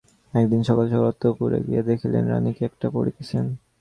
[0.33, 3.45] একদিন সকাল সকাল অন্তঃপুরে গিয়া দেখিলেন, রানী কী একটা পড়িতেছেন।